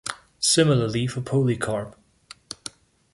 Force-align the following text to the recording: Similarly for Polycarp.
Similarly 0.39 1.05
for 1.05 1.21
Polycarp. 1.21 1.95